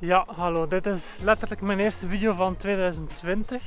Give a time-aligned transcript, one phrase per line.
[0.00, 0.68] Ja, hallo.
[0.68, 3.62] Dit is letterlijk mijn eerste video van 2020.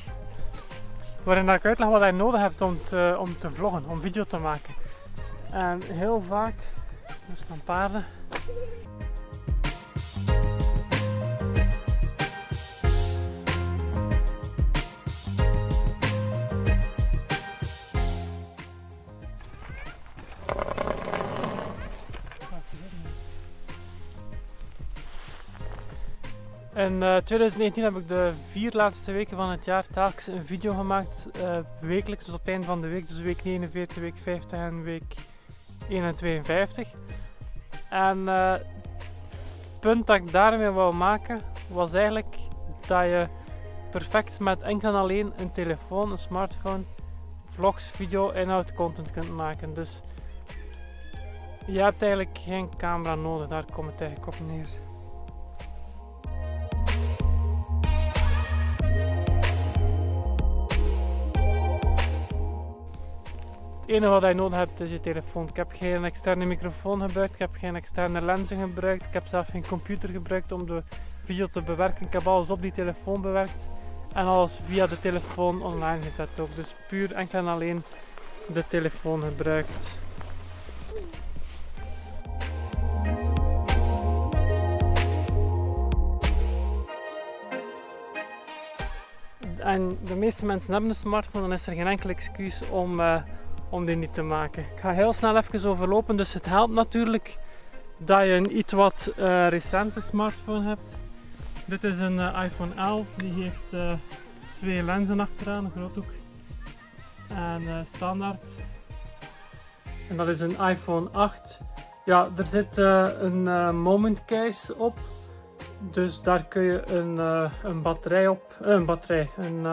[1.24, 4.38] Waarin ik uitleg wat je nodig hebt om te, om te vloggen, om video te
[4.38, 4.74] maken.
[5.52, 6.54] En heel vaak,
[7.08, 8.06] er staan paarden.
[26.86, 30.74] In uh, 2019 heb ik de vier laatste weken van het jaar telkens een video
[30.74, 31.30] gemaakt.
[31.38, 33.08] Uh, wekelijks, dus op het einde van de week.
[33.08, 35.14] Dus week 49, week 50 en week
[35.90, 36.88] 1 en 52.
[37.90, 42.36] En uh, het punt dat ik daarmee wou maken was eigenlijk
[42.88, 43.28] dat je
[43.92, 46.84] perfect met enkel en alleen een telefoon, een smartphone,
[47.50, 49.74] vlogs, video, inhoud, content kunt maken.
[49.74, 50.02] Dus
[51.66, 54.91] je hebt eigenlijk geen camera nodig, daar komt het eigenlijk op neer.
[63.92, 65.48] Enige wat je nodig hebt is je telefoon.
[65.48, 69.48] Ik heb geen externe microfoon gebruikt, ik heb geen externe lenzen gebruikt, ik heb zelf
[69.48, 70.84] geen computer gebruikt om de
[71.24, 72.06] video te bewerken.
[72.06, 73.70] Ik heb alles op die telefoon bewerkt
[74.14, 76.56] en alles via de telefoon online gezet ook.
[76.56, 77.84] Dus puur enkel en alleen
[78.54, 80.00] de telefoon gebruikt.
[89.58, 93.22] En de meeste mensen hebben een smartphone, dan is er geen enkel excuus om uh,
[93.72, 94.64] om die niet te maken.
[94.64, 97.38] Ik ga heel snel even overlopen, dus het helpt natuurlijk
[97.98, 101.00] dat je een iets wat uh, recente smartphone hebt.
[101.66, 103.94] Dit is een uh, iPhone 11, die heeft uh,
[104.54, 106.10] twee lenzen achteraan, een groothoek
[107.28, 108.60] en standaard.
[110.10, 111.60] En dat is een iPhone 8.
[112.06, 115.00] Ja, er zit een moment case op,
[115.80, 117.18] dus daar kun je een,
[117.64, 119.66] een batterij op, een batterij, een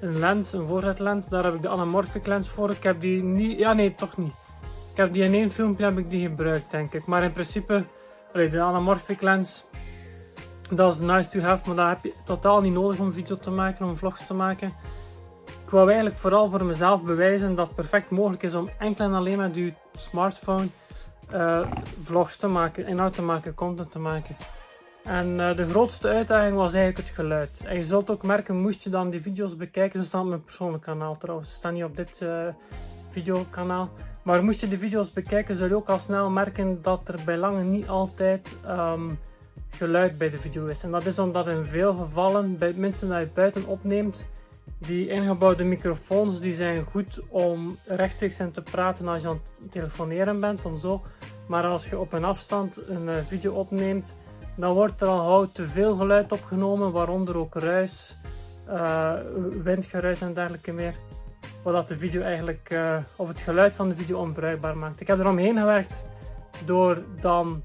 [0.00, 1.28] een lens, een voorzetlens.
[1.28, 2.70] Daar heb ik de anamorphic lens voor.
[2.70, 4.34] Ik heb die niet, ja nee, toch niet.
[4.90, 7.06] Ik heb die in één filmpje heb ik die gebruikt, denk ik.
[7.06, 7.84] Maar in principe,
[8.32, 9.64] de anamorphic lens,
[10.70, 13.50] dat is nice to have, maar dat heb je totaal niet nodig om video te
[13.50, 14.72] maken, om vlogs te maken.
[15.64, 19.14] Ik wou eigenlijk vooral voor mezelf bewijzen dat het perfect mogelijk is om enkel en
[19.14, 20.66] alleen met je smartphone
[21.32, 21.66] uh,
[22.04, 24.36] vlogs te maken, inhoud te maken, content te maken.
[25.06, 27.62] En uh, de grootste uitdaging was eigenlijk het geluid.
[27.64, 30.44] En je zult ook merken, moest je dan die video's bekijken, ze staan op mijn
[30.44, 32.46] persoonlijk kanaal trouwens, ze staan niet op dit uh,
[33.10, 33.90] videokanaal.
[34.22, 37.36] Maar moest je de video's bekijken, zul je ook al snel merken dat er bij
[37.36, 39.18] lange niet altijd um,
[39.70, 40.82] geluid bij de video is.
[40.82, 44.26] En dat is omdat in veel gevallen, bij mensen dat je buiten opneemt,
[44.78, 49.72] die ingebouwde microfoons die zijn goed om rechtstreeks in te praten als je aan het
[49.72, 51.02] telefoneren bent, om zo.
[51.46, 54.14] Maar als je op een afstand een uh, video opneemt,
[54.56, 58.16] dan wordt er al gauw te veel geluid opgenomen, waaronder ook ruis,
[58.68, 59.12] uh,
[59.62, 60.94] windgeruis en dergelijke meer.
[61.62, 65.00] Wat de video eigenlijk, uh, of het geluid van de video onbruikbaar maakt.
[65.00, 66.04] Ik heb er omheen gewerkt
[66.64, 67.62] door dan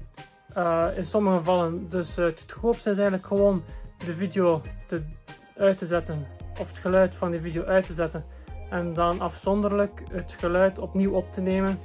[0.56, 3.62] uh, in sommige gevallen, dus het goedkoopste is eigenlijk gewoon
[3.96, 5.02] de video te,
[5.56, 6.26] uit te zetten,
[6.60, 8.24] of het geluid van de video uit te zetten.
[8.70, 11.78] En dan afzonderlijk het geluid opnieuw op te nemen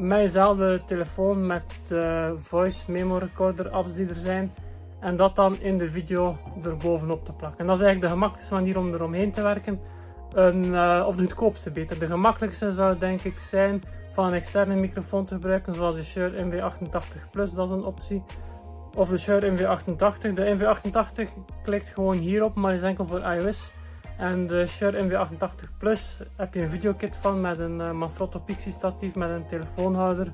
[0.00, 4.52] mijnzelfde telefoon met de voice memo recorder apps die er zijn.
[5.00, 7.60] En dat dan in de video erbovenop te plakken.
[7.60, 9.80] En dat is eigenlijk de gemakkelijkste manier om eromheen te werken.
[10.32, 11.98] Een, uh, of de goedkoopste beter.
[11.98, 15.74] De gemakkelijkste zou denk ik zijn van een externe microfoon te gebruiken.
[15.74, 18.22] Zoals de Shure NV88 Plus, dat is een optie.
[18.96, 20.34] Of de Shure NV88.
[20.34, 21.28] De NV88
[21.62, 23.74] klikt gewoon hierop, maar is enkel voor iOS.
[24.18, 28.72] En de Shure NV88 Plus heb je een videokit van met een uh, Manfrotto Pixie
[28.72, 30.32] statief met een telefoonhouder.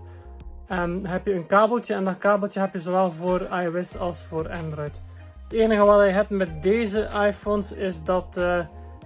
[0.66, 4.50] En heb je een kabeltje en dat kabeltje heb je zowel voor iOS als voor
[4.50, 5.02] Android.
[5.42, 8.58] Het enige wat je hebt met deze iPhones is dat uh,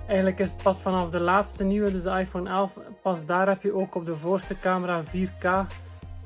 [0.06, 3.62] eigenlijk is het pas vanaf de laatste nieuwe, dus de iPhone 11, pas daar heb
[3.62, 5.64] je ook op de voorste camera 4K uh,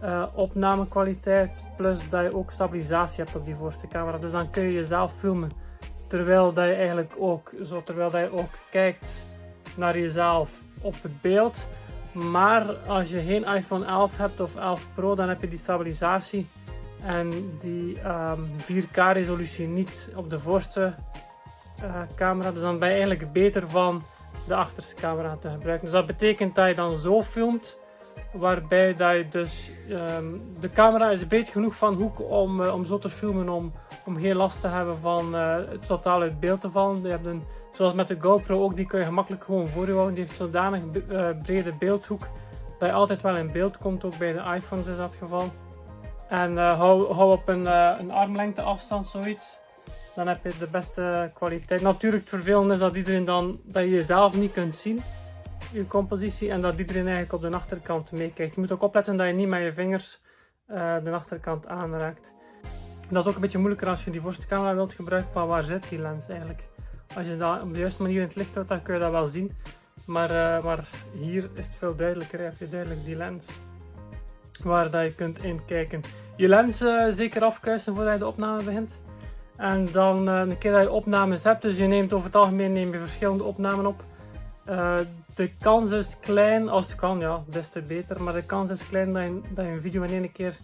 [0.00, 1.62] eh, opnamekwaliteit.
[1.76, 4.19] Plus dat je ook stabilisatie hebt op die voorste camera.
[4.19, 5.50] Dus dan kun je jezelf filmen.
[6.14, 9.06] Terwijl dat je eigenlijk ook, zo, terwijl dat je ook kijkt
[9.76, 11.69] naar jezelf op het beeld.
[12.12, 16.46] Maar als je geen iPhone 11 hebt of 11 Pro, dan heb je die stabilisatie
[17.02, 17.31] en
[17.61, 20.94] die um, ehm, 4K resolutie niet op de voorste
[21.82, 22.50] uh, camera.
[22.50, 24.02] Dus dan ben je eigenlijk beter van
[24.46, 25.84] de achterste camera te gebruiken.
[25.84, 27.78] Dus dat betekent dat je dan zo filmt
[28.32, 32.84] Waarbij dat je dus, um, de camera is breed genoeg van hoek om, uh, om
[32.84, 33.72] zo te filmen om,
[34.05, 37.02] om geen last te hebben van uh, het totaal uit beeld te vallen.
[37.02, 39.93] Je hebt een, zoals met de GoPro ook, die kun je gemakkelijk gewoon voor je
[39.93, 40.14] houden.
[40.14, 42.20] Die heeft zodanig uh, brede beeldhoek
[42.78, 44.05] dat je altijd wel in beeld komt.
[44.05, 45.52] Ook bij de iPhones is dat geval.
[46.28, 47.66] En hou, hou op een,
[48.00, 49.58] een armlengte afstand zoiets.
[50.14, 51.82] dan heb je de beste kwaliteit.
[51.82, 55.02] Natuurlijk, het vervelend is dat iedereen dan, dat je jezelf niet kunt zien,
[55.75, 58.55] je compositie, en dat iedereen eigenlijk op de achterkant meekijkt.
[58.55, 60.21] Je moet ook opletten dat je niet met je vingers
[60.71, 62.32] uh, de achterkant aanraakt.
[63.11, 65.62] dat is ook een beetje moeilijker als je die voorste camera wilt gebruiken, van waar
[65.62, 66.62] zit die lens eigenlijk.
[67.17, 69.11] Als je dat op de juiste manier in het licht houdt, dan kun je dat
[69.11, 69.53] wel zien.
[70.06, 73.47] Maar, uh, maar hier is het veel duidelijker, heb je duidelijk die lens
[74.62, 76.00] waar dat je kunt inkijken.
[76.37, 78.93] Je lens uh, zeker afkuisen voordat je de opname begint.
[79.56, 83.44] En dan een keer dat je opnames hebt, dus je neemt over het algemeen verschillende
[83.44, 84.05] opnamen op.
[84.70, 84.99] Uh,
[85.34, 88.22] de kans is klein, als het kan, ja, des te beter.
[88.22, 90.56] Maar de kans is klein dat je, een video in één keer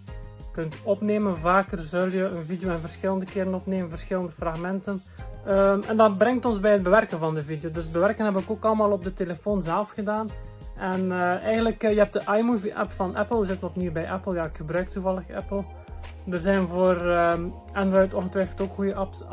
[0.52, 1.38] kunt opnemen.
[1.38, 5.02] Vaker zul je een video in verschillende keren opnemen, verschillende fragmenten.
[5.48, 7.70] Um, en dat brengt ons bij het bewerken van de video.
[7.70, 10.28] Dus bewerken heb ik ook allemaal op de telefoon zelf gedaan.
[10.76, 13.40] En uh, eigenlijk, uh, je hebt de iMovie app van Apple.
[13.40, 14.34] We zitten opnieuw bij Apple.
[14.34, 15.64] Ja, ik gebruik toevallig Apple.
[16.30, 19.24] Er zijn voor um, Android ongetwijfeld ook goede apps.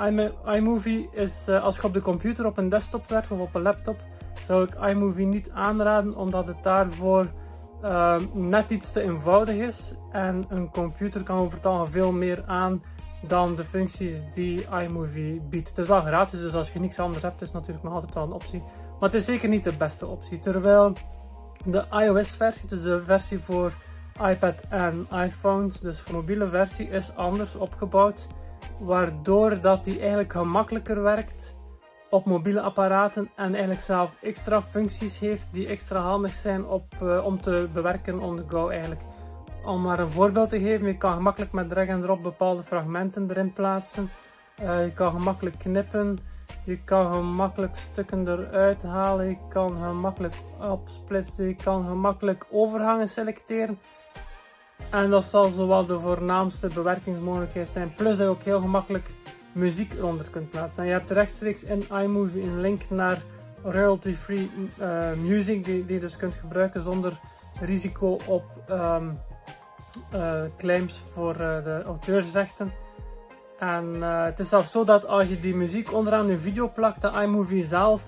[0.51, 3.99] iMovie is, als je op de computer op een desktop werkt of op een laptop,
[4.47, 7.27] zou ik iMovie niet aanraden, omdat het daarvoor
[7.83, 9.95] uh, net iets te eenvoudig is.
[10.11, 12.83] En een computer kan over het algemeen veel meer aan
[13.21, 15.69] dan de functies die iMovie biedt.
[15.69, 18.13] Het is wel gratis, dus als je niks anders hebt, is het natuurlijk nog altijd
[18.13, 18.59] wel een optie.
[18.99, 20.39] Maar het is zeker niet de beste optie.
[20.39, 20.93] Terwijl
[21.65, 23.73] de iOS-versie, dus de versie voor
[24.29, 28.27] iPad en iPhones, dus voor mobiele versie, is anders opgebouwd.
[28.79, 31.56] Waardoor dat die eigenlijk gemakkelijker werkt
[32.09, 37.25] op mobiele apparaten en eigenlijk zelf extra functies heeft die extra handig zijn op, uh,
[37.25, 39.01] om te bewerken on the go eigenlijk.
[39.65, 43.29] Om maar een voorbeeld te geven, je kan gemakkelijk met drag en drop bepaalde fragmenten
[43.29, 44.09] erin plaatsen.
[44.61, 46.17] Uh, je kan gemakkelijk knippen,
[46.63, 53.79] je kan gemakkelijk stukken eruit halen, je kan gemakkelijk opsplitsen, je kan gemakkelijk overgangen selecteren.
[54.91, 59.09] En dat zal zowel de voornaamste bewerkingsmogelijkheid zijn, plus dat je ook heel gemakkelijk
[59.57, 60.83] muziek eronder kunt plaatsen.
[60.83, 63.21] En je hebt rechtstreeks in iMovie een link naar
[63.63, 64.49] royalty-free
[64.79, 67.19] uh, music die, je dus kunt gebruiken zonder
[67.61, 69.19] risico op um,
[70.13, 72.71] uh, claims voor uh, de auteursrechten.
[73.59, 77.21] En het is zelfs zo dat als je die muziek onderaan je video plakt, de
[77.21, 78.03] iMovie zelf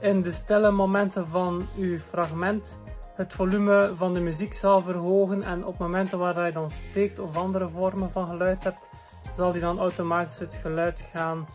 [0.00, 2.76] in de stille momenten van je fragment
[3.14, 7.36] het volume van de muziek zal verhogen en op momenten waar je dan spreekt of
[7.36, 8.88] andere vormen van geluid hebt,
[9.36, 11.48] zal die dan automatisch het geluid gaan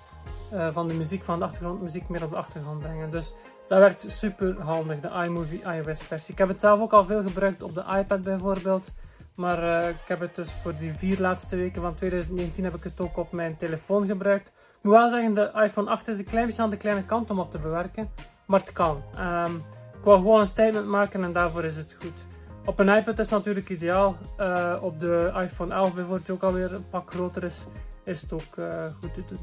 [0.54, 3.12] uh, van de muziek van de achtergrondmuziek meer op de achtergrond brengen.
[3.12, 3.34] Dus
[3.68, 6.32] dat werkt super handig, de iMovie iOS versie.
[6.32, 8.88] Ik heb het zelf ook al veel gebruikt op de iPad bijvoorbeeld.
[9.36, 12.84] Maar uh, ik heb het dus voor die vier laatste weken van 2019 heb ik
[12.84, 14.48] het ook op mijn telefoon gebruikt.
[14.48, 17.30] Ik moet wel zeggen, de iPhone 8 is een klein beetje aan de kleine kant
[17.30, 18.10] om op te bewerken.
[18.46, 19.04] Maar het kan.
[19.20, 19.56] Um,
[19.98, 22.29] ik wil gewoon een statement maken en daarvoor is het goed.
[22.70, 24.18] Op een iPad is het natuurlijk ideaal.
[24.40, 27.66] Uh, op de iPhone 11 bijvoorbeeld, die ook alweer een pak groter is,
[28.04, 29.40] is het ook uh, goed te doen.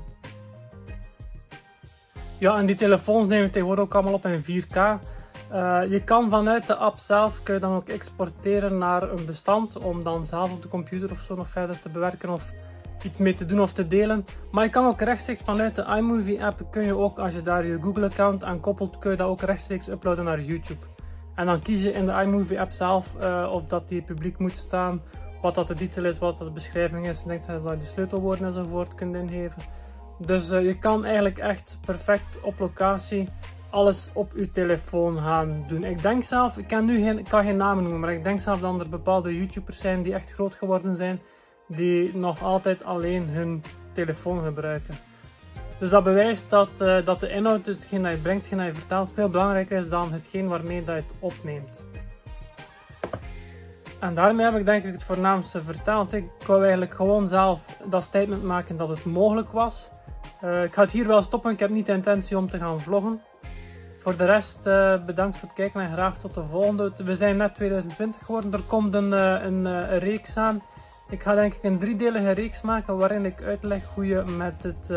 [2.39, 4.77] Ja, en die telefoons nemen tegenwoordig ook allemaal op in 4K.
[4.77, 4.99] Uh,
[5.51, 9.77] eh, je kan vanuit de app zelf kun je dan ook exporteren naar een bestand
[9.85, 12.53] om dan zelf op de computer of zo nog verder te bewerken of
[13.03, 14.25] iets mee te doen of te delen.
[14.51, 17.67] Maar je kan ook rechtstreeks vanuit de iMovie app, kun je ook als je daar
[17.67, 20.96] je Google account aan koppelt, kun je dat ook rechtstreeks uploaden naar YouTube.
[21.37, 24.53] En dan kies je in de iMovie app zelf uh, of dat die publiek moet
[24.53, 25.03] staan,
[25.43, 27.23] wat dat de titel is, wat dat de beschrijving is.
[27.23, 29.63] En denk dat je de sleutelwoorden enzovoort kunt ingeven.
[30.19, 33.29] Dus uh, je kan eigenlijk echt perfect op locatie
[33.71, 35.85] alles op je telefoon gaan doen.
[35.85, 38.61] Ik denk zelf, ik kan nu geen, kan geen namen noemen, maar ik denk zelf
[38.61, 41.21] dat er bepaalde YouTubers zijn die echt groot geworden zijn
[41.69, 44.95] die nog altijd alleen hun telefoon gebruiken.
[45.79, 48.81] Dus dat bewijst dat, uh, dat de inhoud, hetgeen dat je brengt, hetgeen dat je
[48.81, 51.83] vertelt, veel belangrijker is dan hetgeen waarmee dat je het opneemt.
[54.01, 56.13] En daarmee heb ik denk ik het voornaamste verteld.
[56.13, 59.91] Ik wou eigenlijk gewoon zelf dat statement maken dat het mogelijk was.
[60.45, 62.81] Uh, ik ga het hier wel stoppen, ik heb niet de intentie om te gaan
[62.81, 63.21] vloggen.
[63.99, 66.93] Voor de rest uh, bedankt voor het kijken en graag tot de volgende.
[66.97, 70.63] We zijn net 2020 geworden, er komt een, een, een reeks aan.
[71.09, 74.91] Ik ga denk ik een driedelige reeks maken waarin ik uitleg hoe je met het...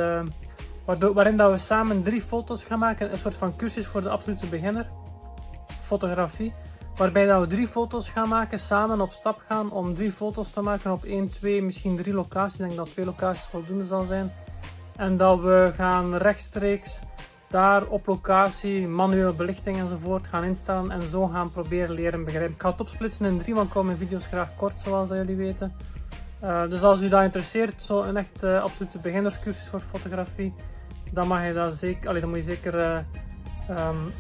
[0.98, 3.12] Waarin dat we samen drie foto's gaan maken.
[3.12, 4.88] Een soort van cursus voor de absolute beginner.
[5.84, 6.54] Fotografie.
[6.96, 10.62] Waarbij dat we drie foto's gaan maken, samen op stap gaan om drie foto's te
[10.62, 12.60] maken op 1, 2, misschien drie locaties.
[12.60, 14.32] Ik denk dat twee locaties voldoende zal zijn.
[14.96, 17.00] En dat we gaan rechtstreeks
[17.48, 22.54] daar op locatie manuele belichting enzovoort gaan instellen en zo gaan proberen leren begrijpen.
[22.54, 25.76] Ik ga het opsplitsen in drie, want ik mijn video's graag kort zoals jullie weten.
[26.44, 30.54] Uh, dus als u dat interesseert, zo een echt uh, absolute beginnerscursus voor fotografie,
[31.12, 33.00] dan mag je dat zeker, allee, dan moet je zeker uh,
[33.88, 34.12] um,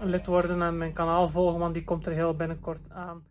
[0.00, 3.24] lid worden en mijn kanaal volgen, want die komt er heel binnenkort aan.